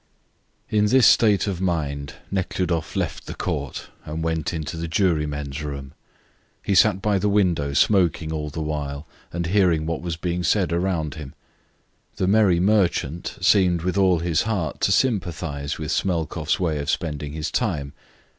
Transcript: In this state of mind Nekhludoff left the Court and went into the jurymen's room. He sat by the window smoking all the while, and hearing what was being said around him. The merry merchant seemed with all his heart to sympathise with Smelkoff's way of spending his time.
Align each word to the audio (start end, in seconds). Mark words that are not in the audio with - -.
In 0.71 0.85
this 0.87 1.05
state 1.05 1.45
of 1.45 1.61
mind 1.61 2.15
Nekhludoff 2.31 2.95
left 2.95 3.27
the 3.27 3.35
Court 3.35 3.89
and 4.03 4.23
went 4.23 4.51
into 4.51 4.75
the 4.75 4.87
jurymen's 4.87 5.61
room. 5.61 5.93
He 6.63 6.73
sat 6.73 7.03
by 7.03 7.19
the 7.19 7.29
window 7.29 7.73
smoking 7.73 8.33
all 8.33 8.49
the 8.49 8.63
while, 8.63 9.05
and 9.31 9.45
hearing 9.45 9.85
what 9.85 10.01
was 10.01 10.17
being 10.17 10.41
said 10.43 10.73
around 10.73 11.13
him. 11.13 11.35
The 12.15 12.25
merry 12.27 12.59
merchant 12.59 13.37
seemed 13.41 13.83
with 13.83 13.95
all 13.95 14.17
his 14.17 14.41
heart 14.41 14.81
to 14.81 14.91
sympathise 14.91 15.77
with 15.77 15.91
Smelkoff's 15.91 16.59
way 16.59 16.79
of 16.79 16.89
spending 16.89 17.33
his 17.33 17.51
time. 17.51 17.93